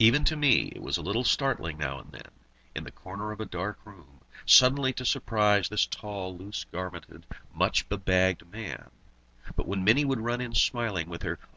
Even 0.00 0.24
to 0.24 0.34
me 0.34 0.72
it 0.74 0.82
was 0.82 0.96
a 0.96 1.02
little 1.02 1.22
startling 1.22 1.78
now 1.78 2.00
and 2.00 2.10
then, 2.10 2.28
in 2.74 2.82
the 2.82 2.90
corner 2.90 3.30
of 3.30 3.38
a 3.40 3.44
dark 3.46 3.78
room, 3.84 4.22
suddenly 4.44 4.92
to 4.92 5.04
surprise 5.04 5.68
this 5.68 5.86
tall, 5.86 6.36
loose 6.36 6.64
garmented, 6.72 7.24
much 7.54 7.88
bebagged 7.88 8.44
man; 8.48 8.90
but 9.54 9.68
when 9.68 9.84
Mini 9.84 10.04
would 10.04 10.18
run 10.18 10.40
in 10.40 10.52
smiling, 10.52 11.08
with 11.08 11.22
her, 11.22 11.38
"O! 11.44 11.48